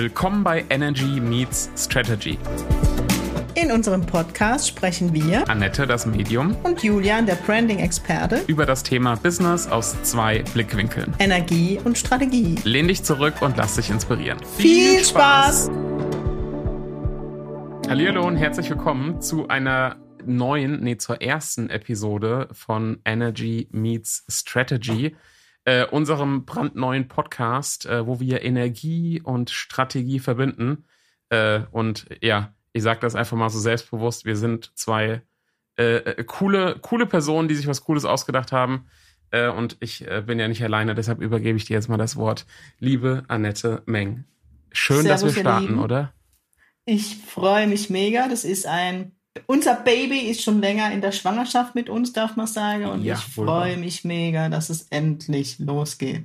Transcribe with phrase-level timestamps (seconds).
[0.00, 2.38] Willkommen bei Energy Meets Strategy.
[3.56, 9.16] In unserem Podcast sprechen wir, Annette, das Medium, und Julian, der Branding-Experte, über das Thema
[9.16, 11.16] Business aus zwei Blickwinkeln.
[11.18, 12.54] Energie und Strategie.
[12.62, 14.38] Lehn dich zurück und lass dich inspirieren.
[14.56, 15.68] Viel Spaß!
[17.88, 25.16] Hallo und herzlich willkommen zu einer neuen, nee, zur ersten Episode von Energy Meets Strategy,
[25.64, 30.84] äh, unserem brandneuen Podcast, äh, wo wir Energie und Strategie verbinden.
[31.28, 35.22] Äh, und ja, ich sage das einfach mal so selbstbewusst, wir sind zwei
[35.78, 38.86] äh, äh, coole, coole Personen, die sich was Cooles ausgedacht haben.
[39.30, 42.46] Äh, und ich bin ja nicht alleine, deshalb übergebe ich dir jetzt mal das Wort.
[42.80, 44.24] Liebe Annette Meng.
[44.72, 46.12] Schön, Servus, dass wir starten, oder?
[46.84, 48.28] Ich freue mich mega.
[48.28, 49.12] Das ist ein.
[49.46, 52.86] Unser Baby ist schon länger in der Schwangerschaft mit uns, darf man sagen.
[52.86, 56.24] Und Ja, ich freue mich mega, dass es endlich losgeht.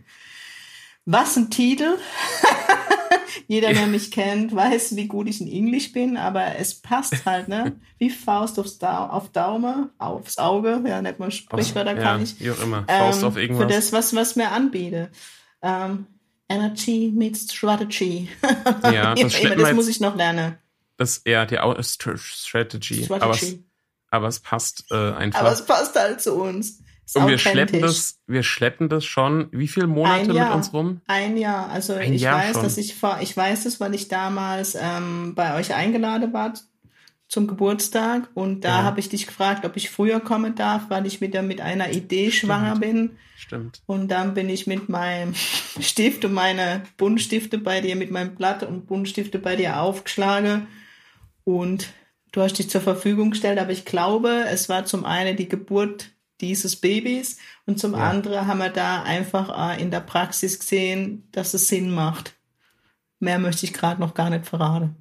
[1.05, 1.97] Was ein Titel!
[3.47, 7.47] Jeder, der mich kennt, weiß, wie gut ich in Englisch bin, aber es passt halt,
[7.47, 7.73] ne?
[7.97, 12.39] Wie Faust aufs Dau auf Daumen, aufs Auge, ja, nennt man Sprichwörter, ja, kann ich.
[12.39, 12.85] Wie auch immer.
[12.87, 13.63] Faust ähm, auf irgendwas.
[13.63, 15.09] Für das, was, was mir anbiete.
[15.61, 16.07] Ähm,
[16.47, 18.29] Energy meets Strategy.
[18.91, 20.57] Ja, das das muss ich noch lernen.
[20.97, 23.07] Das, ja, die Au- Str- Strategy.
[23.09, 23.65] Aber es, Strategy.
[24.09, 25.39] aber es passt äh, einfach.
[25.39, 26.79] Aber es passt halt zu uns.
[27.05, 31.01] Ist und wir schleppen das, wir schleppen das schon, wie viele Monate mit uns rum?
[31.07, 31.69] Ein Jahr.
[31.69, 32.63] Also Ein ich Jahr weiß, schon.
[32.63, 36.53] dass ich vor, ich weiß es, weil ich damals ähm, bei euch eingeladen war
[37.33, 38.83] zum Geburtstag und da Ja.
[38.83, 42.31] habe ich dich gefragt, ob ich früher kommen darf, weil ich wieder mit einer Idee
[42.31, 43.17] schwanger bin.
[43.35, 43.81] Stimmt.
[43.87, 45.33] Und dann bin ich mit meinem
[45.81, 50.67] Stift und meine Buntstifte bei dir, mit meinem Blatt und Buntstifte bei dir aufgeschlagen.
[51.43, 51.87] Und
[52.31, 56.11] du hast dich zur Verfügung gestellt, aber ich glaube, es war zum einen die Geburt
[56.39, 58.09] dieses Babys und zum Ja.
[58.09, 62.35] anderen haben wir da einfach äh, in der Praxis gesehen, dass es Sinn macht.
[63.19, 64.95] Mehr möchte ich gerade noch gar nicht verraten.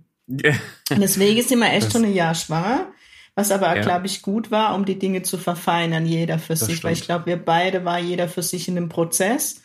[0.90, 2.92] Und deswegen sind wir echt Das- schon ein Jahr schwanger.
[3.34, 3.82] Was aber, Ja.
[3.82, 6.84] glaube ich, gut war, um die Dinge zu verfeinern, jeder für sich.
[6.84, 7.06] Weil ich stimmt.
[7.24, 9.62] glaube, wir beide war jeder für sich in dem Prozess.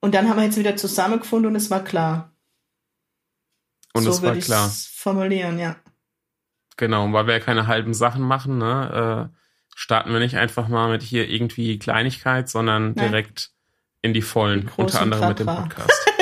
[0.00, 2.32] Und dann haben wir jetzt wieder zusammengefunden und es war klar.
[3.94, 4.70] Und so es war klar.
[4.94, 5.76] formulieren, ja.
[6.76, 9.36] Genau, weil wir ja keine halben Sachen machen, ne, äh,
[9.74, 13.08] starten wir nicht einfach mal mit hier irgendwie Kleinigkeit, sondern Nein.
[13.10, 13.50] direkt
[14.02, 15.46] in die Vollen, Die unter anderem mit dem.
[15.46, 15.90] Podcast.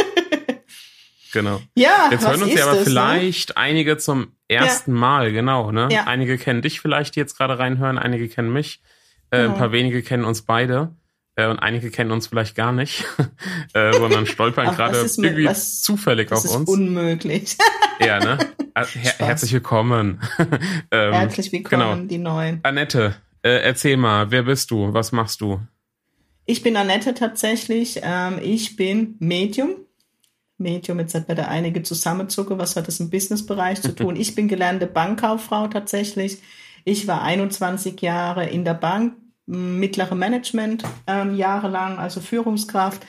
[1.33, 1.61] genau.
[1.77, 2.91] Ja, Jetzt hören uns ja aber das, ne?
[2.91, 5.89] vielleicht einige zum ersten Mal, genau, ne?
[5.91, 6.05] Ja.
[6.05, 8.83] Einige kennen dich vielleicht, die jetzt gerade reinhören, einige kennen mich,
[9.31, 9.57] äh, ein Genau.
[9.59, 10.95] paar wenige kennen uns beide.
[11.37, 13.05] äh, Und einige kennen uns vielleicht gar nicht,
[13.75, 16.69] äh, sondern stolpern gerade irgendwie was- zufällig Das auf ist uns.
[16.69, 17.57] unmöglich.
[18.03, 18.39] Ja, ne?
[18.75, 19.29] Äh, Her Spaß.
[19.29, 20.23] herzlich willkommen.
[20.91, 22.09] ähm, Herzlich willkommen, genau.
[22.09, 22.61] die Neuen.
[22.62, 24.95] Annette, äh, erzähl mal, wer bist du?
[24.95, 25.61] Was machst du?
[26.47, 28.01] Ich bin Annette tatsächlich.
[28.03, 29.77] Ähm, ich bin Medium.
[30.60, 32.59] Medium, jetzt hat wieder einige zusammenzucken.
[32.59, 34.16] Was hat das im Businessbereich zu tun?
[34.16, 36.43] Ich bin gelernte Bankkauffrau tatsächlich.
[36.84, 39.15] Ich war 21 Jahre in der Bank,
[39.47, 43.04] mittlere Management ähm, jahrelang, also Führungskraft.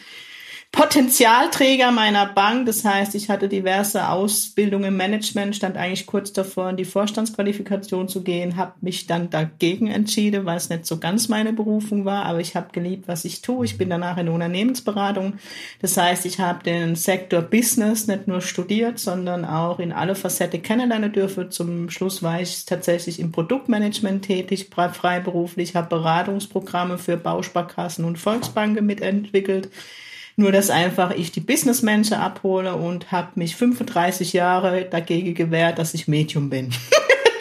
[0.73, 6.69] Potenzialträger meiner Bank, das heißt, ich hatte diverse Ausbildungen im Management, stand eigentlich kurz davor,
[6.69, 11.27] in die Vorstandsqualifikation zu gehen, habe mich dann dagegen entschieden, weil es nicht so ganz
[11.27, 13.65] meine Berufung war, aber ich habe geliebt, was ich tue.
[13.65, 15.33] Ich bin danach in Unternehmensberatung.
[15.81, 20.63] Das heißt, ich habe den Sektor Business nicht nur studiert, sondern auch in alle Facetten
[20.63, 21.51] kennenlernen dürfen.
[21.51, 28.17] Zum Schluss war ich tatsächlich im Produktmanagement tätig, frei- freiberuflich, habe Beratungsprogramme für Bausparkassen und
[28.17, 29.69] Volksbanken mitentwickelt.
[30.35, 35.93] Nur, dass einfach ich die Businessmenschen abhole und habe mich 35 Jahre dagegen gewehrt, dass
[35.93, 36.71] ich Medium bin.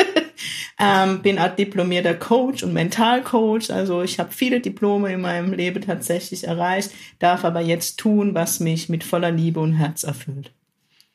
[0.79, 3.71] ähm, bin auch diplomierter Coach und Mentalcoach.
[3.71, 8.61] Also ich habe viele Diplome in meinem Leben tatsächlich erreicht, darf aber jetzt tun, was
[8.61, 10.53] mich mit voller Liebe und Herz erfüllt.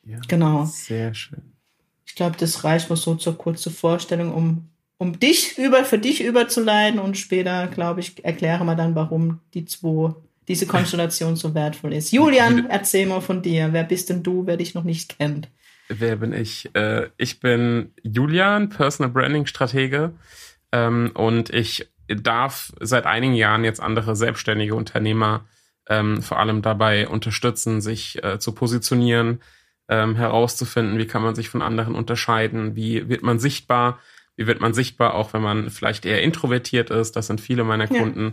[0.04, 0.64] Ja, Genau.
[0.64, 1.52] Sehr schön.
[2.06, 6.22] Ich glaube, das reicht mal so zur kurzen Vorstellung, um, um dich über, für dich
[6.22, 10.14] überzuleiten und später, glaube ich, erkläre mal dann, warum die zwei,
[10.48, 12.12] diese Konstellation so wertvoll ist.
[12.12, 13.72] Julian, erzähl mal von dir.
[13.72, 15.48] Wer bist denn du, wer dich noch nicht kennt?
[15.88, 16.70] Wer bin ich?
[16.74, 20.12] Äh, ich bin Julian, Personal Branding Stratege.
[20.72, 25.44] Ähm, und ich darf seit einigen Jahren jetzt andere selbstständige Unternehmer
[25.88, 29.40] ähm, vor allem dabei unterstützen, sich äh, zu positionieren,
[29.88, 34.00] ähm, herauszufinden, wie kann man sich von anderen unterscheiden, wie wird man sichtbar,
[34.36, 37.14] wie wird man sichtbar, auch wenn man vielleicht eher introvertiert ist.
[37.14, 38.32] Das sind viele meiner Ja.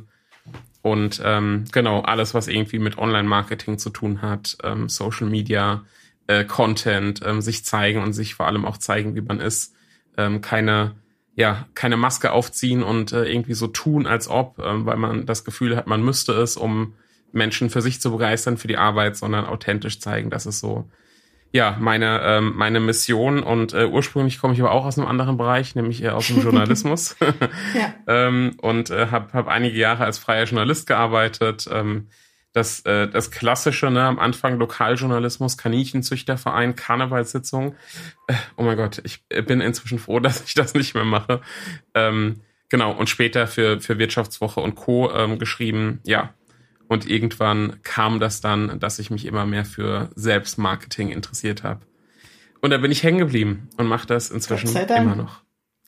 [0.81, 5.85] Und ähm, genau, alles, was irgendwie mit Online-Marketing zu tun hat, ähm, Social Media,
[6.27, 9.73] äh, Content, ähm, sich zeigen und sich vor allem auch zeigen, wie man ist.
[10.17, 10.95] Ähm, keine,
[11.35, 15.45] ja, keine Maske aufziehen und äh, irgendwie so tun, als ob, ähm, weil man das
[15.45, 16.93] Gefühl hat, man müsste es, um
[17.31, 20.29] Menschen für sich zu begeistern, für die Arbeit, sondern authentisch zeigen.
[20.29, 20.89] Das ist so,
[21.53, 25.37] ja, meine, ähm, meine Mission und äh, ursprünglich komme ich aber auch aus einem anderen
[25.37, 27.15] Bereich, nämlich äh, aus dem Journalismus.
[27.75, 27.93] ja.
[28.07, 31.69] ähm, und äh, habe hab einige Jahre als freier Journalist gearbeitet.
[31.71, 32.07] Ähm,
[32.53, 37.75] das, äh, das Klassische, ne, am Anfang Lokaljournalismus, Kaninchenzüchterverein, Karnevalssitzung.
[38.27, 41.41] Äh, oh mein Gott, ich bin inzwischen froh, dass ich das nicht mehr mache.
[41.93, 45.11] Ähm, genau, und später für, für Wirtschaftswoche und Co.
[45.11, 46.33] Ähm, geschrieben, ja,
[46.87, 51.81] und irgendwann kam das dann, dass ich mich immer mehr für Selbstmarketing interessiert habe.
[52.61, 55.41] Und da bin ich hängen geblieben und mache das inzwischen immer noch.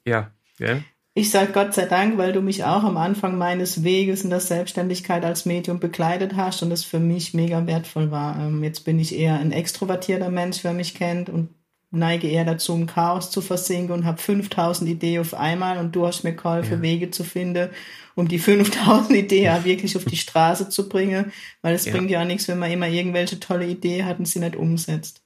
[0.05, 0.83] Ja, gell?
[1.17, 4.41] Ich sage Gott sei Dank, weil du mich auch am Anfang meines Weges in der
[4.41, 8.37] Selbstständigkeit als Medium begleitet hast und das für mich mega wertvoll war.
[8.37, 11.54] Ähm, jetzt bin ich eher ein extrovertierter Mensch, wer mich kennt und
[11.95, 16.05] neige eher dazu, im Chaos zu versinken und habe 5000 Ideen auf einmal und du
[16.05, 16.81] hast mir geholfen, ja.
[16.81, 17.69] Wege zu finden
[18.15, 21.31] um die 5000 Ideen wirklich auf die Straße zu bringen,
[21.61, 21.91] weil es ja.
[21.91, 25.21] bringt ja auch nichts, wenn man immer irgendwelche tolle Idee hat und sie nicht umsetzt.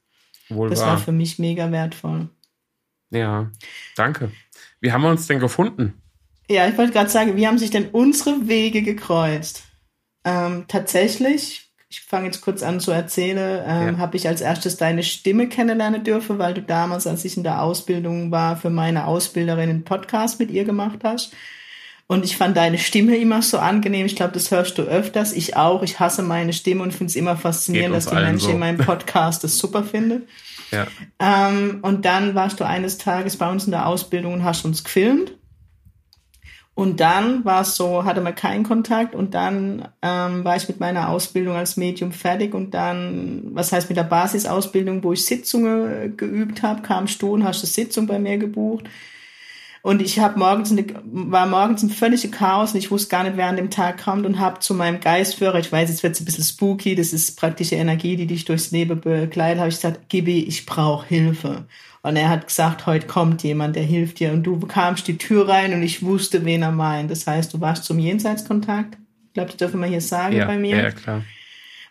[0.49, 0.87] Wohl das wahr.
[0.87, 2.29] war für mich mega wertvoll.
[3.11, 3.51] Ja,
[3.95, 4.31] danke.
[4.81, 6.01] Wie haben wir uns denn gefunden?
[6.49, 9.63] Ja, ich wollte gerade sagen, wie haben sich denn unsere Wege gekreuzt?
[10.25, 13.97] Ähm, tatsächlich, ich fange jetzt kurz an zu erzählen, ähm, ja.
[13.97, 17.63] habe ich als erstes deine Stimme kennenlernen dürfen, weil du damals, als ich in der
[17.63, 21.33] Ausbildung war, für meine Ausbilderin einen Podcast mit ihr gemacht hast.
[22.05, 24.05] Und ich fand deine Stimme immer so angenehm.
[24.05, 25.33] Ich glaube, das hörst du öfters.
[25.33, 25.81] Ich auch.
[25.81, 28.51] Ich hasse meine Stimme und finde es immer faszinierend, dass die Menschen so.
[28.51, 30.27] in meinem Podcast das super finden.
[30.71, 30.87] Ja.
[31.19, 34.83] Ähm, und dann warst du eines Tages bei uns in der Ausbildung und hast uns
[34.83, 35.33] gefilmt.
[36.79, 40.79] Und dann war es so, hatte man keinen Kontakt und dann ähm, war ich mit
[40.79, 46.15] meiner Ausbildung als Medium fertig und dann, was heißt mit der Basisausbildung, wo ich Sitzungen
[46.15, 48.85] geübt habe, kamst du und hast eine Sitzung bei mir gebucht.
[49.81, 53.37] Und ich habe morgens eine, war morgens ein völliges Chaos und ich wusste gar nicht,
[53.37, 56.25] wer an dem Tag kommt und habe zu meinem Geistführer, ich weiß, jetzt wird ein
[56.25, 60.43] bisschen spooky, das ist praktische Energie, die dich durchs Leben begleitet, habe ich gesagt, Gibi,
[60.43, 61.65] ich brauche Hilfe.
[62.01, 64.31] Und er hat gesagt, heute kommt jemand, der hilft dir.
[64.31, 67.11] Und du bekamst die Tür rein und ich wusste, wen er meint.
[67.11, 68.97] Das heißt, du warst zum Jenseitskontakt.
[69.27, 70.77] Ich glaube, das dürfen wir hier sagen ja, bei mir.
[70.77, 71.23] Ja, klar.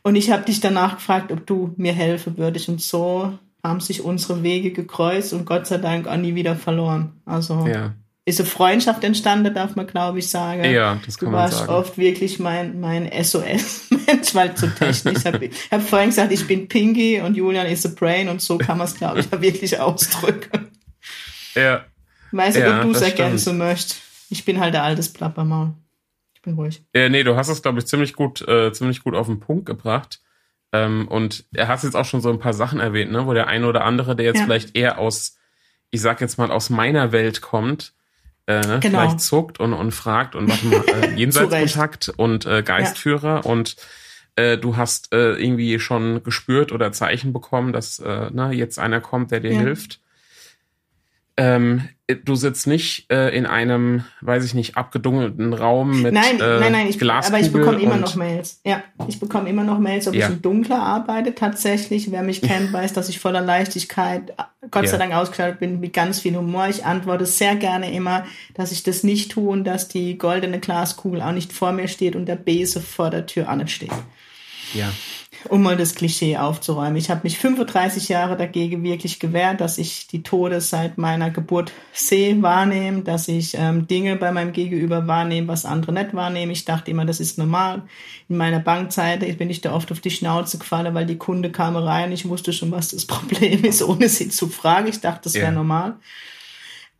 [0.03, 2.69] Und ich habe dich danach gefragt, ob du mir helfen würdest.
[2.69, 7.21] Und so haben sich unsere Wege gekreuzt und Gott sei Dank auch nie wieder verloren.
[7.25, 7.95] Also ja.
[8.25, 10.65] ist eine Freundschaft entstanden, darf man glaube ich sagen.
[10.65, 11.67] Ja, das kann du man sagen.
[11.67, 15.17] Du warst oft wirklich mein, mein SOS-Mensch, weil zu technisch.
[15.19, 18.59] ich habe hab vorhin gesagt, ich bin Pinky und Julian ist a Brain und so
[18.59, 20.69] kann man es glaube ich wirklich ausdrücken.
[21.55, 21.85] Ja.
[22.31, 24.03] Weißt du, ja, ob du es ergänzen möchtest.
[24.31, 25.73] Ich bin halt der altes Plappermaul.
[26.35, 26.85] Ich bin ruhig.
[26.95, 29.67] Ja, nee, du hast es, glaube ich, ziemlich gut, äh, ziemlich gut auf den Punkt
[29.67, 30.21] gebracht.
[30.73, 33.47] Ähm, und er hat jetzt auch schon so ein paar Sachen erwähnt, ne, wo der
[33.47, 34.45] eine oder andere, der jetzt ja.
[34.45, 35.37] vielleicht eher aus,
[35.91, 37.95] ich sag jetzt mal, aus meiner Welt kommt,
[38.47, 39.01] äh, ne, genau.
[39.01, 43.51] vielleicht zuckt und, und fragt und warte mal, äh, Jenseitskontakt und äh, Geistführer ja.
[43.51, 43.77] und
[44.37, 49.01] äh, du hast äh, irgendwie schon gespürt oder Zeichen bekommen, dass äh, ne, jetzt einer
[49.01, 49.61] kommt, der dir ja.
[49.61, 50.01] hilft.
[51.39, 51.89] Ähm,
[52.25, 56.73] du sitzt nicht äh, in einem, weiß ich nicht, abgedunkelten Raum mit nein, äh, nein,
[56.73, 58.61] nein, ich, aber ich bekomme immer noch Mails.
[58.65, 60.27] Ja, ich bekomme immer noch Mails, ob ja.
[60.27, 61.37] ich im Dunkler arbeite.
[61.37, 64.35] Tatsächlich, wer mich kennt, weiß, dass ich voller Leichtigkeit,
[64.73, 64.91] Gott ja.
[64.91, 66.67] sei Dank ausgestattet bin, mit ganz viel Humor.
[66.69, 68.25] Ich antworte sehr gerne immer,
[68.55, 72.17] dass ich das nicht tue und dass die goldene Glaskugel auch nicht vor mir steht
[72.17, 73.93] und der Bese vor der Tür auch nicht steht.
[74.75, 74.91] Ja
[75.49, 76.97] um mal das Klischee aufzuräumen.
[76.97, 81.73] Ich habe mich 35 Jahre dagegen wirklich gewehrt, dass ich die Tode seit meiner Geburt
[81.93, 86.53] sehe, wahrnehme, dass ich ähm, Dinge bei meinem Gegenüber wahrnehme, was andere nicht wahrnehmen.
[86.53, 87.83] Ich dachte immer, das ist normal.
[88.29, 91.77] In meiner Bankzeit bin ich da oft auf die Schnauze gefallen, weil die Kunde kam
[91.77, 92.13] rein.
[92.13, 94.89] Ich wusste schon, was das Problem ist, ohne sie zu fragen.
[94.89, 95.55] Ich dachte, das wäre yeah.
[95.55, 95.97] normal.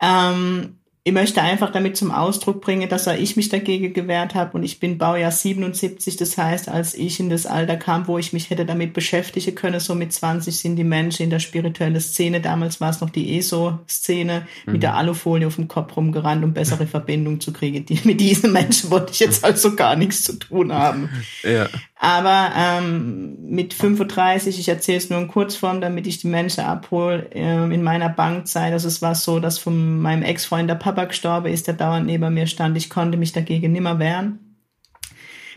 [0.01, 4.63] Ähm, ich möchte einfach damit zum Ausdruck bringen, dass ich mich dagegen gewehrt habe und
[4.63, 8.49] ich bin Baujahr 77, das heißt, als ich in das Alter kam, wo ich mich
[8.49, 12.81] hätte damit beschäftigen können, so mit 20 sind die Menschen in der spirituellen Szene, damals
[12.81, 14.73] war es noch die ESO-Szene, mhm.
[14.73, 17.85] mit der Alufolie auf dem Kopf rumgerannt, um bessere Verbindungen zu kriegen.
[17.85, 21.09] Die, mit diesen Menschen wollte ich jetzt also gar nichts zu tun haben.
[21.43, 21.67] Ja.
[22.01, 27.27] Aber ähm, mit 35, ich erzähle es nur in Kurzform, damit ich die Menschen abhole,
[27.33, 31.53] ähm, in meiner Bankzeit, also es war so, dass von meinem Ex-Freund der Papa gestorben
[31.53, 32.75] ist, der dauernd neben mir stand.
[32.75, 34.39] Ich konnte mich dagegen nimmer wehren.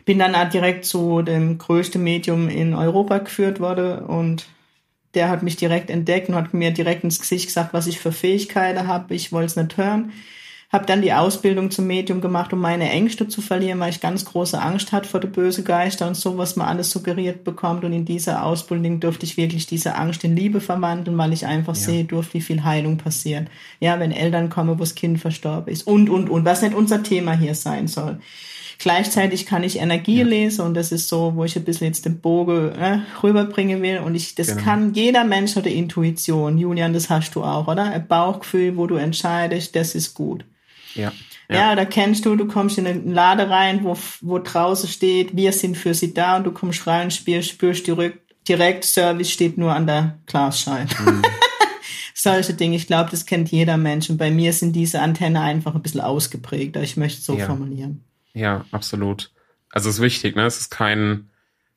[0.05, 4.47] Bin dann auch direkt zu dem größten Medium in Europa geführt worden und
[5.15, 8.13] der hat mich direkt entdeckt und hat mir direkt ins Gesicht gesagt, was ich für
[8.13, 9.15] Fähigkeiten habe.
[9.15, 10.13] Ich wollte es nicht hören.
[10.73, 14.25] Habe dann die Ausbildung zum Medium gemacht, um meine Ängste zu verlieren, weil ich ganz
[14.25, 17.85] große Angst hatte vor den bösen Geister und so, was man alles suggeriert bekommt.
[17.85, 21.77] Und in dieser Ausbildung durfte ich wirklich diese Angst in Liebe verwandeln, weil ich einfach
[21.77, 21.83] ja.
[21.83, 23.49] sehe durfte, wie viel Heilung passiert.
[23.81, 27.03] Ja, wenn Eltern kommen, wo das Kind verstorben ist und, und, und, was nicht unser
[27.03, 28.19] Thema hier sein soll.
[28.79, 30.25] Gleichzeitig kann ich Energie ja.
[30.25, 33.99] lesen und das ist so, wo ich ein bisschen jetzt den Bogen äh, rüberbringen will.
[33.99, 34.63] Und ich, das genau.
[34.63, 36.57] kann jeder Mensch hat eine Intuition.
[36.57, 37.85] Julian, das hast du auch, oder?
[37.85, 40.47] Ein Bauchgefühl, wo du entscheidest, das ist gut.
[40.95, 41.13] Ja.
[41.49, 45.37] Ja, ja da kennst du, du kommst in einen Laden rein, wo, wo draußen steht,
[45.37, 49.59] wir sind für sie da und du kommst rein, spürst, spürst direkt, direkt Service steht
[49.59, 50.95] nur an der Glasscheibe.
[51.05, 51.23] Mhm.
[52.15, 54.09] Solche Dinge, ich glaube, das kennt jeder Mensch.
[54.09, 56.77] Und bei mir sind diese Antenne einfach ein bisschen ausgeprägt.
[56.77, 57.47] Ich möchte es so ja.
[57.47, 58.05] formulieren.
[58.33, 59.33] Ja, absolut.
[59.71, 60.47] Also es ist wichtig, ne?
[60.47, 61.31] Es ist kein,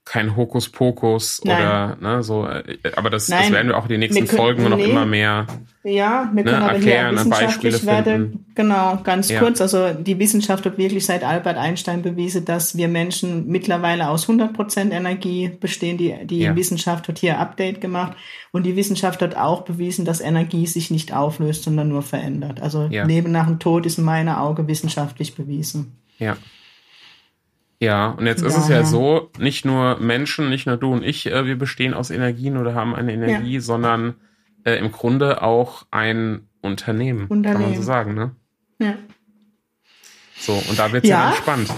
[0.05, 1.57] kein Hokuspokus Nein.
[1.57, 4.63] oder ne, so, äh, aber das, das werden wir auch in den nächsten können, Folgen
[4.63, 4.69] nee.
[4.69, 5.47] noch immer mehr
[5.85, 9.39] ja, wir können ne, aber erklären, hier wissenschaftlich werden, genau, ganz ja.
[9.39, 14.27] kurz, also die Wissenschaft hat wirklich seit Albert Einstein bewiesen, dass wir Menschen mittlerweile aus
[14.27, 15.97] 100% Energie bestehen.
[15.99, 16.55] Die, die ja.
[16.55, 18.17] Wissenschaft hat hier Update gemacht
[18.51, 22.63] und die Wissenschaft hat auch bewiesen, dass Energie sich nicht auflöst, sondern nur verändert.
[22.63, 23.05] Also ja.
[23.05, 25.97] Leben nach dem Tod ist in meiner Auge wissenschaftlich bewiesen.
[26.17, 26.35] Ja.
[27.79, 31.25] Ja, und jetzt ist es ja so, nicht nur Menschen, nicht nur du und ich,
[31.25, 33.61] äh, wir bestehen aus Energien oder haben eine Energie, ja.
[33.61, 34.15] sondern
[34.63, 38.31] äh, im Grunde auch ein Unternehmen, Unternehmen, kann man so sagen, ne?
[38.79, 38.95] Ja.
[40.37, 41.73] So, und da wird's ja, ja dann spannend.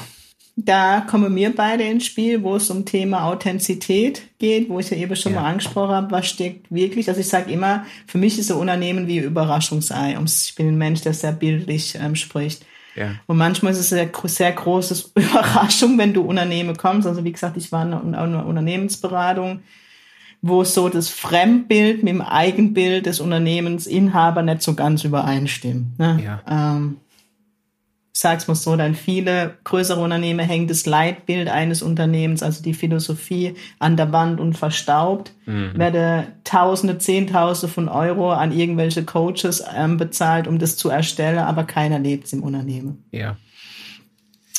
[0.59, 4.97] Da kommen wir beide ins Spiel, wo es um Thema Authentizität geht, wo ich ja
[4.97, 5.41] eben schon ja.
[5.41, 7.09] mal angesprochen habe, was steckt wirklich.
[7.09, 10.17] Also ich sage immer, für mich ist so Unternehmen wie Überraschungsei.
[10.25, 12.65] Ich bin ein Mensch, der sehr bildlich ähm, spricht.
[12.97, 13.11] Ja.
[13.27, 17.07] Und manchmal ist es eine sehr große Überraschung, wenn du Unternehmen kommst.
[17.07, 19.61] Also wie gesagt, ich war in einer Unternehmensberatung,
[20.41, 25.99] wo so das Fremdbild mit dem Eigenbild des Unternehmensinhaber nicht so ganz übereinstimmt.
[25.99, 26.19] Ne?
[26.23, 26.41] Ja.
[26.75, 26.97] Ähm,
[28.19, 33.53] sag's mal so, dann viele größere Unternehmen hängen das Leitbild eines Unternehmens, also die Philosophie
[33.77, 35.77] an der Wand und verstaubt, mhm.
[35.77, 41.63] werde Tausende, Zehntausende von Euro an irgendwelche Coaches ähm, bezahlt, um das zu erstellen, aber
[41.63, 43.05] keiner lebt im Unternehmen.
[43.11, 43.37] Ja.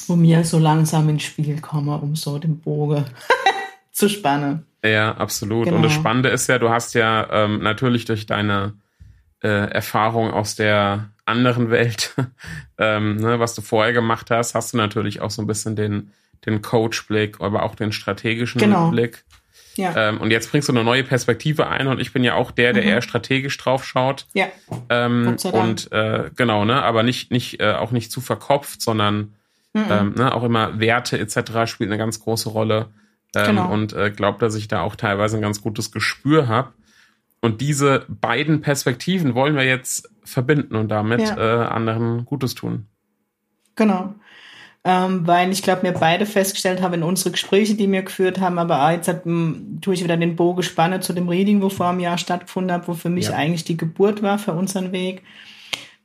[0.07, 3.07] Wo mir so langsam ins Spiel komme, um so den Bogen
[3.91, 4.67] zu spannen.
[4.85, 5.65] Ja, absolut.
[5.65, 5.79] Genau.
[5.79, 8.75] Und das Spannende ist ja, du hast ja ähm, natürlich durch deine
[9.43, 12.15] äh, Erfahrung aus der anderen Welt,
[12.79, 16.13] ähm, ne, was du vorher gemacht hast, hast du natürlich auch so ein bisschen den,
[16.47, 18.91] den Coach-Blick, aber auch den strategischen genau.
[18.91, 19.25] Blick.
[19.77, 20.09] Ja.
[20.09, 22.73] Ähm, und jetzt bringst du eine neue Perspektive ein und ich bin ja auch der,
[22.73, 22.89] der mhm.
[22.89, 24.27] eher strategisch drauf schaut.
[24.35, 24.49] Ja.
[24.89, 29.35] Ähm, und äh, genau, ne, aber nicht, nicht, äh, auch nicht zu verkopft, sondern
[29.73, 29.85] mhm.
[29.89, 31.71] ähm, ne, auch immer Werte etc.
[31.71, 32.89] spielt eine ganz große Rolle.
[33.37, 33.73] Ähm, genau.
[33.73, 36.73] Und äh, glaube, dass ich da auch teilweise ein ganz gutes Gespür habe.
[37.41, 41.37] Und diese beiden Perspektiven wollen wir jetzt verbinden und damit ja.
[41.37, 42.87] äh, anderen Gutes tun.
[43.77, 44.15] Genau.
[44.85, 48.59] Ähm, weil ich glaube, wir beide festgestellt haben in unsere Gespräche, die wir geführt haben,
[48.59, 51.89] aber jetzt hat, m, tue ich wieder den Bogen spannen zu dem Reading, wo vor
[51.89, 53.35] einem Jahr stattgefunden hat, wo für mich ja.
[53.35, 55.23] eigentlich die Geburt war für unseren Weg,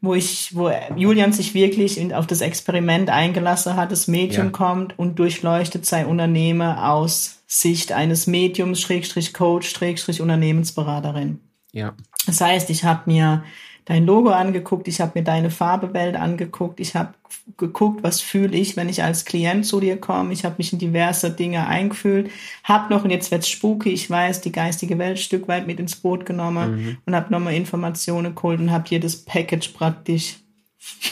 [0.02, 4.52] wo ich, wo Julian sich wirklich auf das Experiment eingelassen hat, das Medium ja.
[4.52, 11.40] kommt und durchleuchtet sein Unternehmen aus Sicht eines Mediums, Schrägstrich Coach, Schrägstrich Unternehmensberaterin.
[11.72, 11.94] Ja.
[12.26, 13.44] Das heißt, ich habe mir
[13.86, 17.14] dein Logo angeguckt, ich habe mir deine Farbewelt angeguckt, ich habe
[17.58, 20.32] geguckt, was fühle ich, wenn ich als Klient zu dir komme.
[20.32, 22.32] Ich habe mich in diverse Dinge eingefühlt,
[22.64, 25.96] habe noch, und jetzt wird's spooky, ich weiß, die geistige Welt Stück weit mit ins
[25.96, 26.98] Boot genommen mhm.
[27.06, 30.38] und habe nochmal Informationen geholt und habe dir das Package praktisch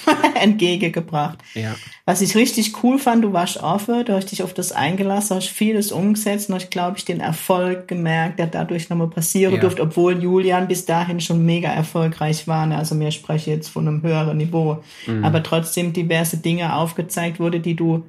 [0.35, 1.39] entgegengebracht.
[1.53, 1.75] Ja.
[2.05, 5.49] Was ich richtig cool fand, du warst offen, du hast dich auf das eingelassen, hast
[5.49, 9.61] vieles umgesetzt und hast, glaube ich, den Erfolg gemerkt, der dadurch nochmal passieren ja.
[9.61, 12.65] durfte, obwohl Julian bis dahin schon mega erfolgreich war.
[12.65, 12.77] Ne?
[12.77, 14.83] Also mir spreche jetzt von einem höheren Niveau.
[15.07, 15.23] Mhm.
[15.23, 18.05] Aber trotzdem diverse Dinge aufgezeigt wurde, die du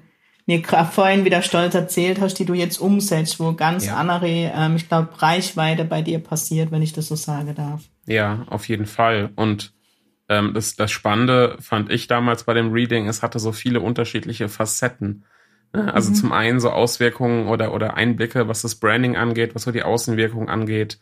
[0.46, 3.96] mir vorhin wieder stolz erzählt hast, die du jetzt umsetzt, wo ganz ja.
[3.96, 7.82] andere, ähm, ich glaube, Reichweite bei dir passiert, wenn ich das so sagen darf.
[8.06, 9.30] Ja, auf jeden Fall.
[9.36, 9.72] Und
[10.28, 14.48] ähm, das, das Spannende fand ich damals bei dem Reading, es hatte so viele unterschiedliche
[14.48, 15.24] Facetten.
[15.72, 15.92] Ne?
[15.92, 16.14] Also mhm.
[16.14, 20.48] zum einen so Auswirkungen oder, oder Einblicke, was das Branding angeht, was so die Außenwirkung
[20.48, 20.98] angeht,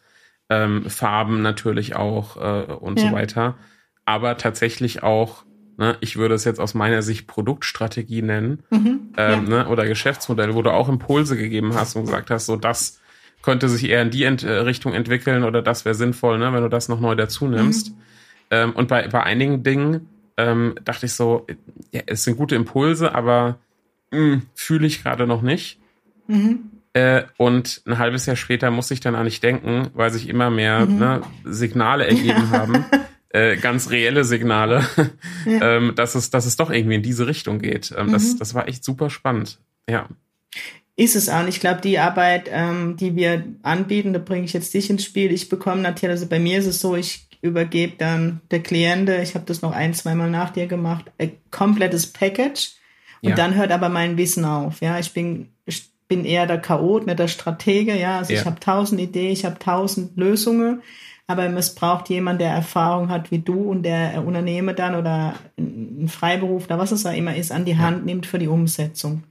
[0.49, 3.09] ähm, Farben natürlich auch äh, und ja.
[3.09, 3.57] so weiter.
[4.05, 5.45] Aber tatsächlich auch,
[5.77, 9.13] ne, ich würde es jetzt aus meiner Sicht Produktstrategie nennen mhm.
[9.17, 9.65] ähm, ja.
[9.65, 13.01] ne, oder Geschäftsmodell, wo du auch Impulse gegeben hast und gesagt hast, so das
[13.43, 16.63] könnte sich eher in die Ent äh, Richtung entwickeln oder das wäre sinnvoll, ne, wenn
[16.63, 17.91] du das noch neu dazu nimmst.
[17.91, 18.03] Mhm.
[18.51, 21.47] Ähm, und bei, bei einigen Dingen ähm, dachte ich so,
[21.93, 23.59] ja, es sind gute Impulse, aber
[24.13, 25.79] hm, fühle ich gerade noch nicht.
[26.27, 26.71] Mhm.
[26.93, 30.51] Äh, und ein halbes Jahr später muss ich dann an nicht denken, weil sich immer
[30.51, 30.99] mehr mhm.
[30.99, 32.59] ne, Signale ergeben ja.
[32.59, 32.85] haben,
[33.29, 34.85] äh, ganz reelle Signale,
[35.47, 35.77] ja.
[35.77, 37.95] ähm, dass, es, dass es doch irgendwie in diese Richtung geht.
[37.97, 38.13] Ähm, mhm.
[38.13, 39.59] das, das war echt super spannend.
[39.89, 40.09] Ja.
[40.97, 41.41] Ist es auch.
[41.41, 45.05] Und ich glaube, die Arbeit, ähm, die wir anbieten, da bringe ich jetzt dich ins
[45.05, 45.33] Spiel.
[45.33, 49.35] Ich bekomme natürlich, also bei mir ist es so, ich übergebe dann der Kliente, ich
[49.35, 52.73] habe das noch ein, zweimal nach dir gemacht, ein komplettes Package
[53.23, 53.37] Und ja.
[53.37, 54.81] dann hört aber mein Wissen auf.
[54.81, 57.99] Ja, ich bin, ich bin eher der Chaot, nicht der Stratege.
[57.99, 58.41] Ja, also ja.
[58.41, 60.83] ich habe tausend Ideen, ich habe tausend Lösungen.
[61.27, 66.09] Aber es braucht jemand, der Erfahrung hat wie du und der Unternehmer dann oder ein
[66.09, 69.23] Freiberuf oder was es auch immer ist, an die Hand nimmt für die Umsetzung.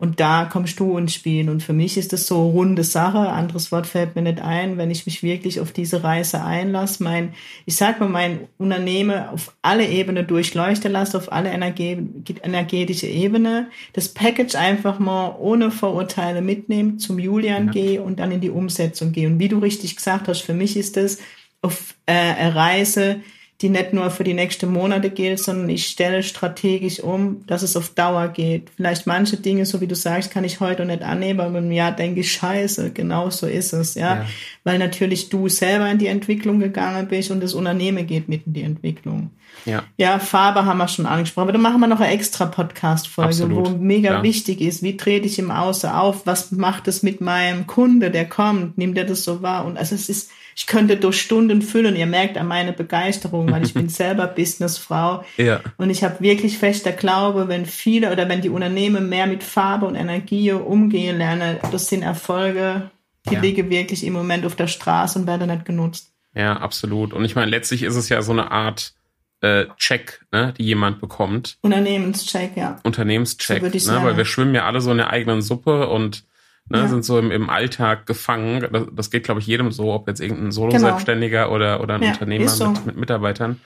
[0.00, 1.50] Und da kommst du ins Spiel.
[1.50, 3.18] Und für mich ist das so runde Sache.
[3.18, 7.02] Anderes Wort fällt mir nicht ein, wenn ich mich wirklich auf diese Reise einlasse.
[7.02, 7.34] Mein,
[7.66, 13.70] ich sag mal, mein Unternehmen auf alle Ebenen durchleuchten lasse, auf alle energetische Ebene.
[13.92, 17.72] Das Package einfach mal ohne Vorurteile mitnehmen, zum Julian ja.
[17.72, 19.26] gehe und dann in die Umsetzung gehe.
[19.26, 21.18] Und wie du richtig gesagt hast, für mich ist das
[21.60, 23.16] auf äh, eine Reise,
[23.60, 27.76] die nicht nur für die nächsten Monate gilt, sondern ich stelle strategisch um, dass es
[27.76, 28.70] auf Dauer geht.
[28.76, 31.90] Vielleicht manche Dinge, so wie du sagst, kann ich heute nicht annehmen, aber im Jahr
[31.90, 34.16] denke ich, scheiße, genau so ist es, ja?
[34.16, 34.26] ja.
[34.62, 38.52] Weil natürlich du selber in die Entwicklung gegangen bist und das Unternehmen geht mit in
[38.52, 39.30] die Entwicklung.
[39.64, 39.82] Ja.
[39.96, 43.70] Ja, Farbe haben wir schon angesprochen, aber dann machen wir noch eine extra Podcast-Folge, wo
[43.70, 44.22] mega ja.
[44.22, 48.28] wichtig ist, wie trete ich im Außen auf, was macht es mit meinem Kunde, der
[48.28, 51.94] kommt, nimmt er das so wahr und also es ist, ich könnte durch Stunden füllen.
[51.94, 55.24] Ihr merkt an meiner Begeisterung, weil ich bin selber Businessfrau.
[55.36, 55.60] Ja.
[55.76, 59.86] Und ich habe wirklich fester Glaube, wenn viele oder wenn die Unternehmen mehr mit Farbe
[59.86, 62.90] und Energie umgehen lernen, das sind Erfolge,
[63.28, 63.40] die ja.
[63.40, 66.12] liegen wirklich im Moment auf der Straße und werden nicht genutzt.
[66.34, 67.12] Ja, absolut.
[67.12, 68.94] Und ich meine, letztlich ist es ja so eine Art
[69.40, 71.58] äh, Check, ne, die jemand bekommt.
[71.60, 72.78] Unternehmenscheck, ja.
[72.82, 76.24] Unternehmenscheck, so ne, weil wir schwimmen ja alle so in der eigenen Suppe und
[76.68, 76.88] ne, ja.
[76.88, 78.66] sind so im, im Alltag gefangen.
[78.72, 81.54] Das, das geht, glaube ich, jedem so, ob jetzt irgendein Solo-Selbstständiger genau.
[81.54, 82.70] oder, oder ein ja, Unternehmer so.
[82.70, 83.60] mit, mit Mitarbeitern.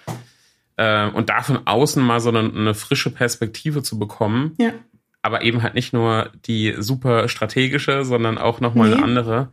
[0.77, 4.55] Äh, und da von außen mal so eine, eine frische Perspektive zu bekommen.
[4.59, 4.73] Ja.
[5.23, 8.97] Aber eben halt nicht nur die super strategische, sondern auch nochmal nee.
[8.97, 9.53] eine andere.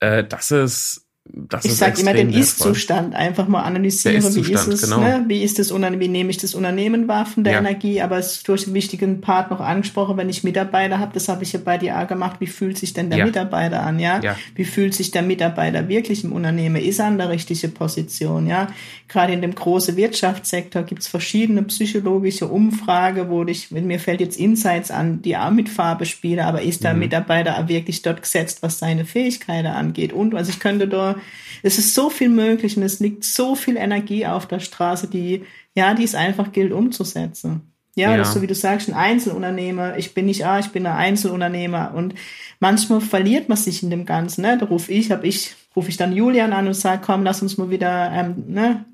[0.00, 4.66] Äh, das ist das ich sage immer den Ist-Zustand einfach mal analysieren, ist wie ist
[4.66, 5.00] es, genau.
[5.00, 5.24] ne?
[5.26, 7.58] wie ist das wie nehme ich das Unternehmen wahr von der ja.
[7.60, 11.28] Energie, aber es ist durch einen wichtigen Part noch angesprochen, wenn ich Mitarbeiter habe, das
[11.28, 13.24] habe ich ja bei dir gemacht, wie fühlt sich denn der ja.
[13.24, 14.20] Mitarbeiter an, ja?
[14.20, 14.36] ja?
[14.54, 16.76] Wie fühlt sich der Mitarbeiter wirklich im Unternehmen?
[16.76, 18.68] Ist er an der richtigen Position, ja?
[19.08, 24.38] Gerade in dem großen Wirtschaftssektor gibt es verschiedene psychologische Umfrage, wo ich, mir fällt jetzt
[24.38, 27.00] Insights an, die auch mit Farbe spielen, aber ist der mhm.
[27.00, 30.12] Mitarbeiter wirklich dort gesetzt, was seine Fähigkeiten angeht?
[30.12, 31.13] Und also ich könnte da
[31.62, 35.44] es ist so viel möglich und es liegt so viel Energie auf der Straße, die,
[35.74, 37.74] ja, die es einfach gilt umzusetzen.
[37.96, 38.16] Ja, ja.
[38.16, 39.96] Das ist so wie du sagst, ein Einzelunternehmer.
[39.96, 41.94] Ich bin nicht, ah, ich bin ein Einzelunternehmer.
[41.94, 42.14] Und
[42.58, 44.42] manchmal verliert man sich in dem Ganzen.
[44.42, 44.58] Ne?
[44.58, 47.56] Da rufe ich, hab ich, rufe ich dann Julian an und sage, komm, lass uns
[47.56, 48.84] mal wieder ähm, ne,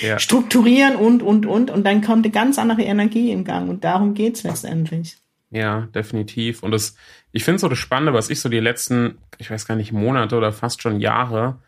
[0.00, 0.18] ja.
[0.18, 1.70] strukturieren und, und, und.
[1.70, 3.68] Und dann kommt eine ganz andere Energie in Gang.
[3.68, 5.16] Und darum geht's letztendlich.
[5.52, 6.62] Ja, definitiv.
[6.62, 6.96] Und das,
[7.30, 10.36] ich finde so das Spannende, was ich so die letzten, ich weiß gar nicht, Monate
[10.36, 11.58] oder fast schon Jahre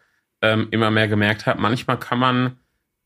[0.40, 1.61] ähm, immer mehr gemerkt habe.
[1.61, 2.57] Manchmal kann man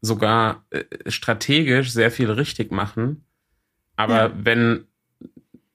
[0.00, 3.24] sogar äh, strategisch sehr viel richtig machen.
[3.96, 4.32] Aber ja.
[4.36, 4.84] wenn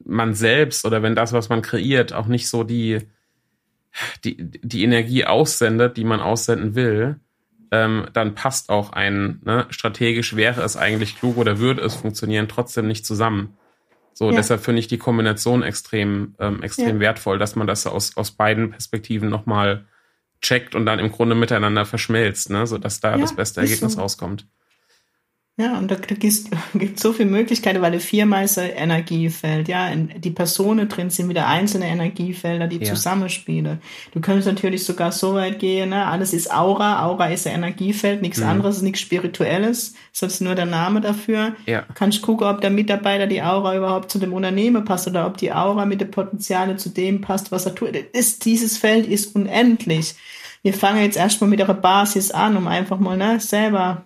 [0.06, 3.00] man selbst oder wenn das, was man kreiert, auch nicht so die,
[4.24, 7.20] die, die Energie aussendet, die man aussenden will,
[7.72, 12.48] ähm, dann passt auch ein, ne, strategisch wäre es eigentlich klug oder würde es funktionieren,
[12.48, 13.58] trotzdem nicht zusammen.
[14.14, 14.36] So, ja.
[14.36, 17.00] deshalb finde ich die Kombination extrem, ähm, extrem ja.
[17.00, 19.86] wertvoll, dass man das aus, aus beiden Perspektiven nochmal
[20.42, 24.02] checkt und dann im Grunde miteinander verschmilzt, ne, sodass da ja, das beste Ergebnis so.
[24.02, 24.46] rauskommt.
[25.56, 26.46] Ja, und da gibt es
[26.96, 32.66] so viele Möglichkeiten, weil es viermeister Energiefeld, ja, die Personen drin sind wieder einzelne Energiefelder,
[32.66, 32.86] die ja.
[32.86, 33.80] zusammenspielen.
[34.14, 36.08] Du könntest natürlich sogar so weit gehen, ne?
[36.08, 38.48] alles ist Aura, Aura ist ein Energiefeld, nichts mhm.
[38.48, 41.56] anderes, nichts Spirituelles, ist nur der Name dafür.
[41.68, 41.86] Ja.
[41.94, 45.54] Kannst gucken, ob der Mitarbeiter die Aura überhaupt zu dem Unternehmen passt oder ob die
[45.54, 47.96] Aura mit den Potenzialen zu dem passt, was er tut.
[47.96, 50.16] Ist, dieses Feld ist unendlich.
[50.64, 54.04] Wir fangen jetzt erstmal mit der Basis an, um einfach mal ne, selber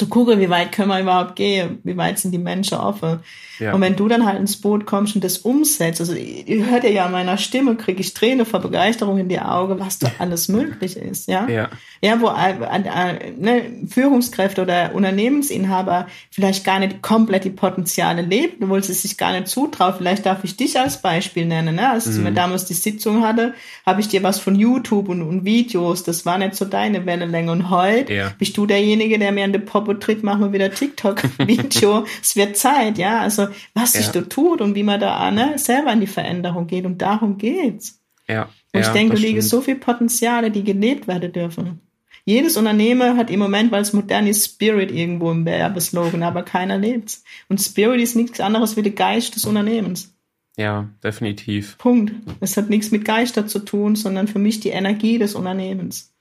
[0.00, 3.20] zu gucken, wie weit können wir überhaupt gehen, wie weit sind die Menschen offen.
[3.58, 3.74] Ja.
[3.74, 7.04] Und wenn du dann halt ins Boot kommst und das umsetzt, also ihr hört ja
[7.04, 10.96] an meiner Stimme, kriege ich Tränen vor Begeisterung in die Augen, was da alles möglich
[10.96, 11.46] ist, ja.
[11.46, 11.68] Ja,
[12.00, 18.64] ja wo äh, äh, ne, Führungskräfte oder Unternehmensinhaber vielleicht gar nicht komplett die Potenziale leben,
[18.64, 19.94] obwohl sie sich gar nicht zutrauen.
[19.98, 21.76] Vielleicht darf ich dich als Beispiel nennen.
[21.76, 21.90] Ne?
[21.90, 22.28] Als mhm.
[22.28, 23.52] ich damals die Sitzung hatte,
[23.84, 27.52] habe ich dir was von YouTube und, und, Videos, das war nicht so deine Wellenlänge.
[27.52, 28.32] Und heute ja.
[28.38, 32.04] bist du derjenige, der mir an den Popo tritt, machen wir wieder TikTok-Video.
[32.22, 33.20] es wird Zeit, ja.
[33.20, 36.84] Also was sich da tut und wie man da ne, selber in die Veränderung geht.
[36.84, 38.00] Und darum geht's.
[38.28, 38.48] Ja.
[38.72, 41.80] Und ich denke, da liegen so viele Potenziale, die gelebt werden dürfen.
[42.24, 46.78] Jedes Unternehmen hat im Moment, weil es modern ist, Spirit irgendwo im Werbeslogan, aber keiner
[46.78, 47.24] lebt's.
[47.48, 50.14] Und Spirit ist nichts anderes wie der Geist des Unternehmens.
[50.56, 51.78] Ja, definitiv.
[51.78, 52.12] Punkt.
[52.40, 56.12] Es hat nichts mit Geister zu tun, sondern für mich die Energie des Unternehmens.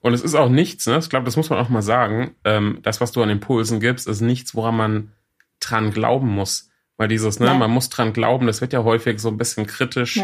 [0.00, 0.98] Und es ist auch nichts, ne?
[0.98, 4.06] ich glaube, das muss man auch mal sagen, ähm, das, was du an Impulsen gibst,
[4.06, 5.12] ist nichts, woran man
[5.60, 6.70] dran glauben muss.
[6.96, 7.58] Weil dieses, ne, Nein.
[7.58, 10.20] man muss dran glauben, das wird ja häufig so ein bisschen kritisch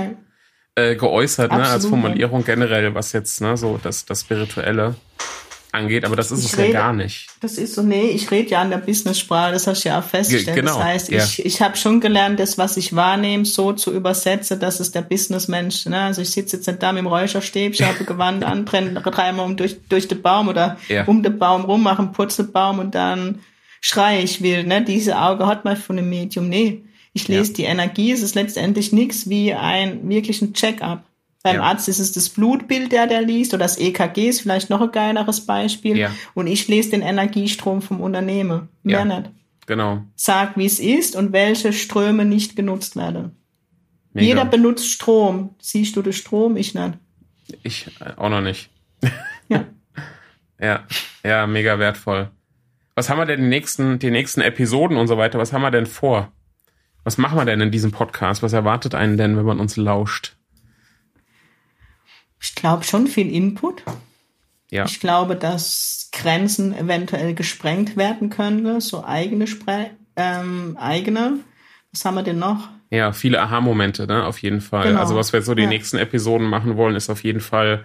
[0.77, 4.95] äh, geäußert, ne, als Absolut, Formulierung generell, was jetzt, ne, so das, das Spirituelle
[5.73, 7.29] angeht, aber das ist Ich es ja rede- gar nicht.
[7.41, 10.05] Das ist so, nee, ich rede ja an der Business-Sprache, das hast du ja auch
[10.05, 10.55] festgestellt.
[10.57, 11.23] Ge- genau, Das heißt, ja.
[11.25, 15.03] ich, ich habe schon gelernt, das, was ich wahrnehme, so zu übersetzen, dass es der
[15.03, 16.01] Businessmensch, ne?
[16.01, 19.57] Also ich sitze jetzt nicht da mit dem Räucherstäbchen, habe Gewand an, brenne dreimal um
[19.57, 21.05] durch, durch den Baum oder Ja.
[21.05, 23.41] um den Baum rum, mache einen Purzelbaum und dann
[23.81, 24.83] schreie ich will, ne?
[24.85, 26.49] Diese Auge hat man von dem Medium.
[26.49, 27.57] Nee, ich lese Ja.
[27.57, 31.03] die Energie, es ist letztendlich nichts wie ein wirklichen Check-up.
[31.43, 31.63] Beim Ja.
[31.63, 34.93] Arzt ist es das Blutbild, der der liest, oder das EKG ist vielleicht noch ein
[34.93, 35.97] geileres Beispiel.
[35.97, 36.11] Ja.
[36.35, 38.69] Und ich lese den Energiestrom vom Unternehmen.
[38.83, 39.05] Mehr Ja.
[39.05, 39.31] nicht.
[39.67, 40.03] Genau.
[40.17, 43.37] Sag, wie es ist und welche Ströme nicht genutzt werden.
[44.13, 44.27] Mega.
[44.27, 45.55] Jeder benutzt Strom.
[45.61, 46.57] Siehst du den Strom?
[46.57, 46.95] Ich nicht.
[47.63, 48.71] Ich äh, auch noch nicht.
[49.49, 49.65] Ja.
[50.63, 50.85] Ja,
[51.25, 52.31] ja, mega wertvoll.
[52.95, 55.39] Was haben wir denn die nächsten, die nächsten Episoden und so weiter?
[55.39, 56.33] Was haben wir denn vor?
[57.03, 58.43] Was machen wir denn in diesem Podcast?
[58.43, 60.37] Was erwartet einen denn, wenn man uns lauscht?
[62.41, 63.83] Ich glaube schon viel Input.
[64.71, 71.41] Ja, Ich glaube, dass Grenzen eventuell gesprengt werden können, so eigene, Spre ähm, eigene.
[71.93, 72.69] Was haben wir denn noch?
[72.93, 74.25] ja, viele Aha-Momente, ne?
[74.27, 74.89] Auf jeden Fall.
[74.89, 75.01] Genau.
[75.01, 75.69] Also was wir jetzt so die Ja.
[75.69, 77.85] nächsten Episoden machen wollen, ist auf jeden Fall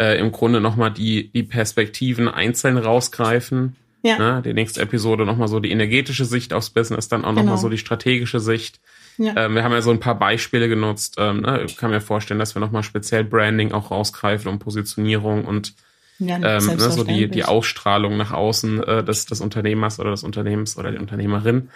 [0.00, 3.76] äh, im Grunde nochmal die, die Perspektiven einzeln rausgreifen.
[4.02, 4.42] Ja, Ne?
[4.44, 7.56] Die nächste Episode nochmal so die energetische Sicht aufs Business, dann auch nochmal Genau.
[7.56, 8.80] so die strategische Sicht.
[9.18, 11.16] Ja, Ähm, wir haben ja so ein paar Beispiele genutzt.
[11.18, 11.62] Ähm, ne?
[11.64, 15.74] Ich kann mir vorstellen, dass wir nochmal speziell Branding auch rausgreifen und Positionierung und
[16.18, 20.22] ja ähm, ne, so die, die Ausstrahlung nach außen äh, des, des Unternehmers oder des
[20.22, 21.70] Unternehmens oder der Unternehmerin.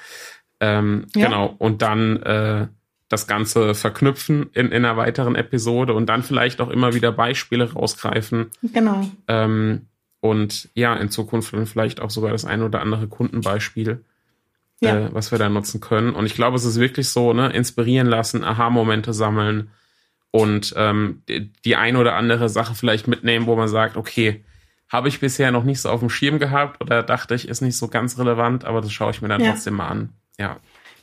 [0.60, 1.26] Ähm, Ja.
[1.26, 1.54] Genau.
[1.58, 2.66] Und dann äh,
[3.10, 7.72] das Ganze verknüpfen in, in einer weiteren Episode und dann vielleicht auch immer wieder Beispiele
[7.72, 8.46] rausgreifen.
[8.62, 9.08] Genau.
[9.26, 9.86] Ähm,
[10.20, 14.04] und ja, in Zukunft dann vielleicht auch sogar das ein oder andere Kundenbeispiel,
[14.80, 14.96] Ja.
[14.96, 16.14] äh, was wir da nutzen können.
[16.14, 19.70] Und ich glaube, es ist wirklich so, ne, inspirieren lassen, Aha-Momente sammeln
[20.30, 24.44] und ähm, die, die ein oder andere Sache vielleicht mitnehmen, wo man sagt, okay,
[24.88, 27.76] habe ich bisher noch nicht so auf dem Schirm gehabt oder dachte ich, ist nicht
[27.76, 29.52] so ganz relevant, aber das schaue ich mir dann Ja.
[29.52, 30.10] trotzdem mal an.
[30.38, 30.56] Ja,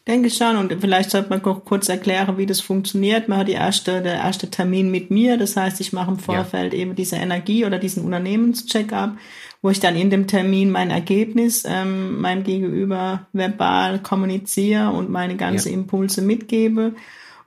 [0.08, 0.56] Denke schon.
[0.56, 3.28] Und vielleicht sollte man kurz erklären, wie das funktioniert.
[3.28, 5.38] Man hat die erste, der erste Termin mit mir.
[5.38, 9.18] Das heißt, ich mache im Vorfeld eben diese Energie oder diesen Unternehmenscheck-up,
[9.62, 15.36] wo ich dann in dem Termin mein Ergebnis ähm, meinem Gegenüber verbal kommuniziere und meine
[15.36, 15.74] ganzen Ja.
[15.76, 16.94] Impulse mitgebe.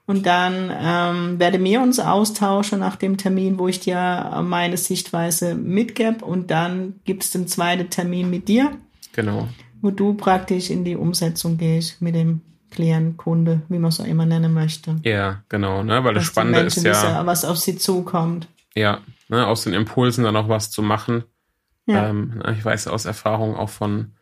[0.07, 5.55] Und dann ähm, werden wir uns austauschen nach dem Termin, wo ich dir meine Sichtweise
[5.55, 6.25] mitgebe.
[6.25, 8.71] Und dann gibt es den zweiten Termin mit dir
[9.13, 9.47] genau.
[9.81, 14.05] wo du praktisch in die Umsetzung gehst mit dem Klient, Kunde, wie man es auch
[14.05, 14.95] immer nennen möchte.
[15.03, 16.03] Ja, genau, ne?
[16.03, 18.47] Weil das Dass Spannende ist ja, wissen, was auf sie zukommt.
[18.75, 21.23] ja, ne, aus den Impulsen dann auch was zu machen.
[21.85, 24.13] Ja, Ähm, ich weiß aus Erfahrung auch von,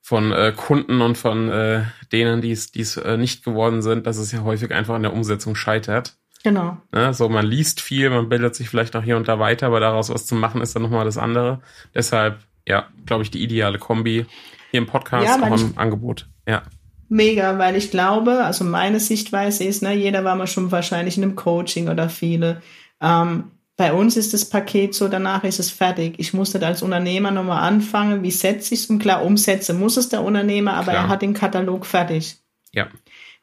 [0.00, 4.32] von äh, Kunden und von äh, denen, die es äh, nicht geworden sind, dass es
[4.32, 6.16] ja häufig einfach an der Umsetzung scheitert.
[6.44, 6.76] genau.
[6.92, 7.12] Ne?
[7.14, 10.10] So, man liest viel, man bildet sich vielleicht auch hier und da weiter, aber daraus
[10.10, 11.60] was zu machen, ist dann nochmal das andere.
[11.94, 14.26] Deshalb, ja, glaube ich, die ideale Kombi
[14.70, 16.28] hier im Podcast, Ja, auch im Angebot.
[16.46, 16.62] Ja,
[17.08, 21.22] Mega, weil ich glaube, also meine Sichtweise ist, ne, jeder war mal schon wahrscheinlich in
[21.22, 22.60] einem Coaching oder viele.
[23.00, 23.44] Ähm,
[23.78, 26.16] bei uns ist das Paket so, danach ist es fertig.
[26.18, 28.86] Ich musste als Unternehmer nochmal anfangen, wie setze ich es?
[28.90, 31.04] Und klar, umsetzen muss es der Unternehmer, aber Klar.
[31.04, 32.36] er hat den Katalog fertig.
[32.72, 32.88] ja,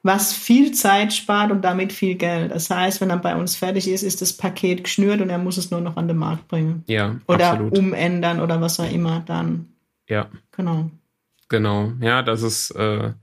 [0.03, 2.51] was viel Zeit spart und damit viel Geld.
[2.51, 5.57] Das heißt, wenn er bei uns fertig ist, ist das Paket geschnürt und er muss
[5.57, 6.83] es nur noch an den Markt bringen.
[6.85, 7.75] ja, Oder absolut.
[7.79, 9.69] umändern oder was auch immer dann.
[10.07, 10.91] Ja, Genau.
[11.49, 11.93] genau.
[12.01, 13.13] Ja, das ist, äh,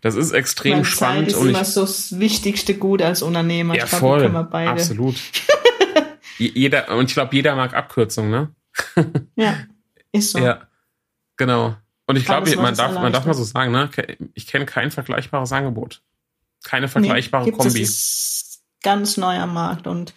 [0.00, 3.22] das ist extrem Weil spannend Zeit ist und immer ich, so das wichtigste Gut als
[3.22, 3.76] Unternehmer.
[3.76, 4.70] ja, ich glaube, voll, können wir beide.
[4.70, 5.14] absolut.
[6.40, 8.54] Je- jeder, und ich glaube, jeder mag Abkürzungen, ne?
[9.36, 9.58] Ja,
[10.12, 10.38] ist so.
[10.38, 10.62] Ja,
[11.36, 11.76] genau.
[12.06, 13.88] Und ich glaube, man darf, man darf mal so sagen, ne?
[14.34, 16.02] Ich kenne kein vergleichbares Angebot.
[16.64, 17.82] Keine Nee, vergleichbare gibt's, Kombi.
[17.82, 20.12] Es ist ganz neu am Markt und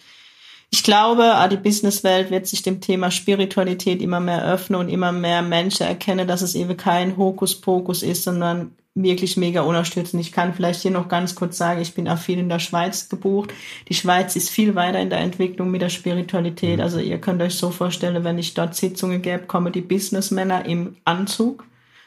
[0.70, 5.12] ich glaube, ah, die Businesswelt wird sich dem Thema Spiritualität immer mehr öffnen und immer
[5.12, 10.20] mehr Menschen erkennen, dass es eben kein Hokuspokus ist, sondern wirklich mega unterstützen.
[10.20, 13.08] Ich kann vielleicht hier noch ganz kurz sagen, ich bin auch viel in der Schweiz
[13.08, 13.52] gebucht.
[13.88, 16.80] Die Schweiz ist viel weiter in der Entwicklung mit der Spiritualität.
[16.80, 20.96] Also ihr könnt euch so vorstellen, wenn ich dort Sitzungen gäbe, kommen die Businessmänner im
[21.04, 21.64] Anzug.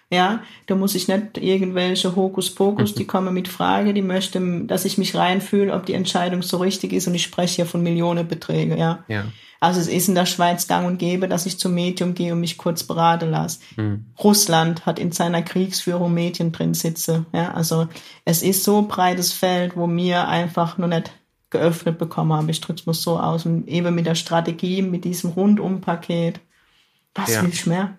[0.09, 4.97] Ja, da muss ich nicht irgendwelche Hokuspokus, die kommen mit Frage, die möchten, dass ich
[4.97, 9.03] mich reinfühle, ob die Entscheidung so richtig ist und ich spreche hier von Millionenbeträge, ja.
[9.09, 9.25] Ja.
[9.59, 12.39] Also es ist in der Schweiz gang und gäbe, dass ich zum Medium gehe und
[12.39, 13.59] mich kurz beraten lasse.
[13.75, 14.05] Hm.
[14.23, 17.53] Russland hat in seiner Kriegsführung Mädchen drin sitze, ja.
[17.53, 17.89] Also
[18.23, 21.11] es ist so ein breites Feld, wo mir einfach noch nicht
[21.49, 22.47] geöffnet bekommen haben.
[22.49, 26.39] Ich drück's mal so aus und eben mit der Strategie, mit diesem Rundumpaket.
[27.15, 27.41] Was Ja.
[27.41, 27.97] will ich mehr?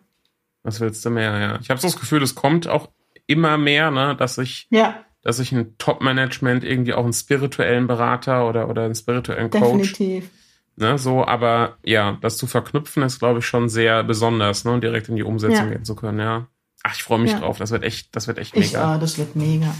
[0.68, 1.58] Was willst du mehr, ja.
[1.62, 2.90] Ich habe so das Gefühl, es kommt auch
[3.26, 8.46] immer mehr, ne, dass sich Ja, dass sich ein Top-Management irgendwie auch einen spirituellen Berater
[8.46, 9.92] oder, oder einen spirituellen Coach.
[9.94, 10.30] Definitiv.
[10.76, 14.84] Ne, so, aber ja, das zu verknüpfen ist, glaube ich, schon sehr besonders, ne, und
[14.84, 15.72] direkt in die Umsetzung Ja.
[15.72, 16.46] gehen zu können, ja.
[16.84, 17.40] Ach, ich freue mich Ja.
[17.40, 17.56] drauf.
[17.58, 18.94] Das wird echt, das wird echt Ich, mega.
[18.94, 19.74] ah, das wird mega.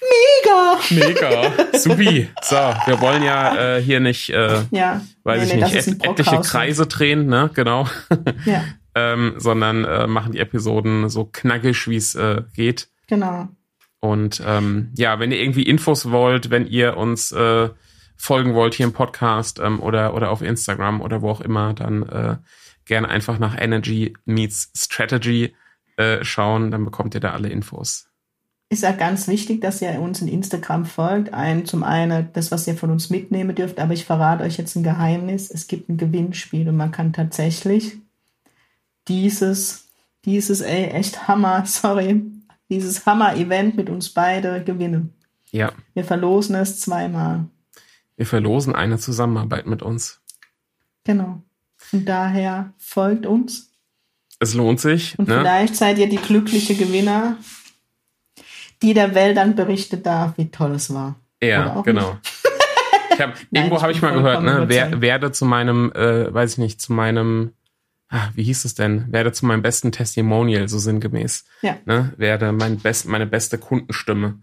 [0.00, 0.78] Mega!
[0.90, 1.52] Mega.
[1.78, 2.28] Supi.
[2.42, 5.00] So, wir wollen ja äh, hier nicht, äh, Ja.
[5.24, 6.50] weiß Nee, ich nee, nicht, et etliche Brockhaus.
[6.50, 7.88] Kreise drehen, ne, genau.
[8.44, 8.64] Ja,
[8.96, 12.88] ähm, sondern äh, machen die Episoden so knackig, wie es äh, geht.
[13.06, 13.48] genau.
[14.00, 17.70] Und ähm, ja, wenn ihr irgendwie Infos wollt, wenn ihr uns äh,
[18.16, 22.02] folgen wollt hier im Podcast ähm, oder, oder auf Instagram oder wo auch immer, dann
[22.04, 22.36] äh,
[22.84, 25.54] gerne einfach nach Energy Meets Strategy
[25.96, 28.08] äh, schauen, dann bekommt ihr da alle Infos.
[28.68, 31.34] Ist ja ganz wichtig, dass ihr uns in Instagram folgt.
[31.34, 34.74] Ein, zum einen das, was ihr von uns mitnehmen dürft, aber ich verrate euch jetzt
[34.76, 35.50] ein Geheimnis.
[35.50, 37.98] Es gibt ein Gewinnspiel und man kann tatsächlich
[39.08, 39.88] dieses,
[40.24, 42.24] dieses, ey, echt Hammer, sorry,
[42.68, 45.12] dieses Hammer-Event mit uns beide gewinnen.
[45.52, 47.46] Ja, Wir verlosen es zweimal.
[48.16, 50.20] wir verlosen eine Zusammenarbeit mit uns.
[51.04, 51.42] Genau.
[51.76, 53.70] Von daher folgt uns.
[54.40, 55.16] Es lohnt sich.
[55.18, 55.38] Und Ne?
[55.38, 57.36] vielleicht seid ihr die glückliche Gewinner,
[58.82, 61.14] die der Welt dann berichtet darf, wie toll es war.
[61.42, 62.18] Ja, genau.
[63.18, 66.58] Hab, Nein, irgendwo habe ich mal gehört, ne, wer, werde zu meinem, äh, weiß ich
[66.58, 67.52] nicht, zu meinem,
[68.08, 71.44] ah, wie hieß es denn, werde zu meinem besten Testimonial, so sinngemäß.
[71.62, 71.76] Ja.
[71.84, 74.40] Ne, werde mein best, meine beste Kundenstimme.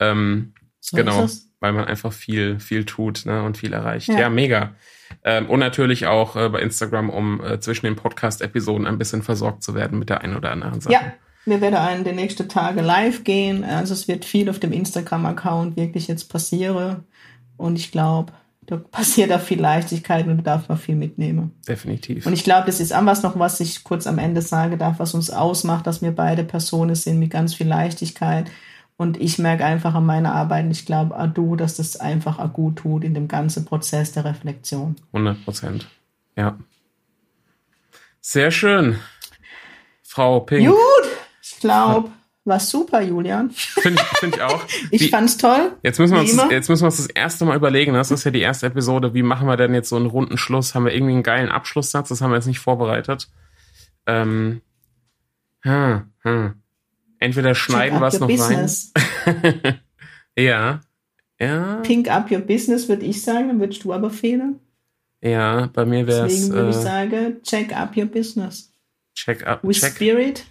[0.00, 1.26] Ähm, So genau,
[1.60, 4.08] weil man einfach viel, viel tut ne, und viel erreicht.
[4.08, 4.30] Ja, Ja.
[4.30, 4.74] mega.
[5.22, 9.62] Ähm, und natürlich auch äh, bei Instagram, um äh, zwischen den Podcast-Episoden ein bisschen versorgt
[9.62, 10.92] zu werden mit der einen oder anderen Sache.
[10.92, 11.12] Ja,
[11.46, 13.64] wir werden einen der nächsten Tage live gehen.
[13.64, 17.04] Also es wird viel auf dem Instagram-Account wirklich jetzt passieren.
[17.56, 18.32] Und ich glaube,
[18.66, 21.52] da passiert auch viel Leichtigkeit und da darf man viel mitnehmen.
[21.68, 22.26] Definitiv.
[22.26, 24.98] Und ich glaube, das ist auch was noch, was ich kurz am Ende sage darf,
[24.98, 28.50] was uns ausmacht, dass wir beide Personen sind mit ganz viel Leichtigkeit.
[28.96, 32.38] Und ich merke einfach an meiner Arbeit, und ich glaube, auch du, dass das einfach
[32.38, 34.96] auch gut tut in dem ganzen Prozess der Reflexion.
[35.12, 35.88] 100 Prozent.
[36.36, 36.56] Ja.
[38.20, 38.98] Sehr schön.
[40.02, 40.68] Frau Pink.
[40.68, 40.78] Gut,
[41.42, 42.10] ich glaube,
[42.44, 43.50] war super, Julian.
[43.50, 44.64] Finde ich, find ich auch.
[44.90, 45.72] Ich Wie- fand's toll.
[45.82, 46.50] Jetzt müssen, wir uns, immer.
[46.50, 47.94] jetzt müssen wir uns das erste Mal überlegen.
[47.94, 49.14] Das ist ja die erste Episode.
[49.14, 50.74] Wie machen wir denn jetzt so einen runden Schluss?
[50.74, 52.08] Haben wir irgendwie einen geilen Abschlusssatz?
[52.10, 53.28] Das haben wir jetzt nicht vorbereitet.
[54.06, 54.60] Ähm,
[55.62, 56.54] hm, hm.
[57.18, 58.92] Entweder schneiden wir es noch business.
[59.24, 59.80] rein.
[60.36, 60.80] ja.
[61.40, 61.76] Ja.
[61.82, 64.60] Pink up your business, würde ich sagen, dann würdest du aber fehlen.
[65.22, 68.70] Ja, bei mir wäre es Deswegen würde ich äh, sagen, check up your business.
[69.14, 69.60] check up.
[69.64, 69.92] With Check.
[69.94, 70.44] spirit.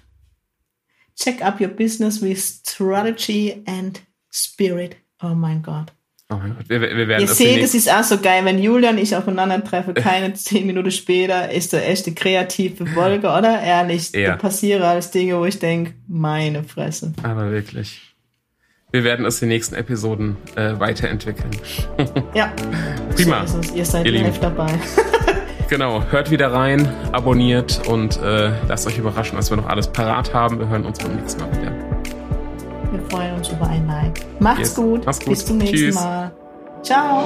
[1.16, 4.96] Check up your business with strategy and spirit.
[5.22, 5.92] Oh mein Gott.
[6.30, 8.58] Oh mein Gott, wir, wir werden Ihr das seht, es ist auch so geil, wenn
[8.58, 13.62] Julian und ich aufeinandertreffen, keine zehn Minuten später ist der echte kreative Wolke, oder?
[13.62, 14.30] Ehrlich, Ja.
[14.32, 17.14] da passieren alles Dinge, wo ich denke, meine Fresse.
[17.22, 18.00] Aber wirklich.
[18.92, 21.52] Wir werden es in den nächsten Episoden äh, weiterentwickeln.
[22.34, 22.54] Ja,
[23.16, 23.46] Prima.
[23.46, 23.60] so.
[23.76, 24.72] Ihr seid Ihr live dabei.
[25.70, 30.34] Genau, hört wieder rein, abonniert und äh, lasst euch überraschen, was wir noch alles parat
[30.34, 30.60] haben.
[30.60, 31.72] Wir hören uns beim nächsten Mal wieder.
[32.92, 34.22] Wir freuen uns über ein Like.
[34.40, 34.76] Macht's Yes.
[34.76, 35.06] gut.
[35.06, 35.30] Macht's gut.
[35.30, 35.96] Bis zum nächsten Tschüss.
[35.96, 36.32] Mal.
[36.84, 37.24] Ciao.